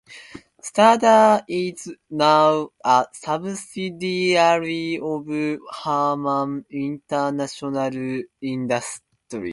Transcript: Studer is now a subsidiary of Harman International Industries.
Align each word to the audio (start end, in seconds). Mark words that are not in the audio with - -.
Studer 0.63 1.43
is 1.47 1.93
now 2.09 2.69
a 2.83 3.05
subsidiary 3.13 4.99
of 4.99 5.27
Harman 5.69 6.65
International 6.71 8.23
Industries. 8.41 9.01